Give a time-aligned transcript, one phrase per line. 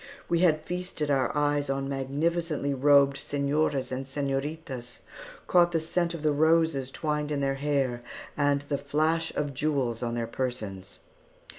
[0.27, 4.97] We had feasted our eyes on magnificently robed señoras and señoritas;
[5.45, 8.01] caught the scent of the roses twined in their hair,
[8.35, 11.01] and the flash of jewels on their persons.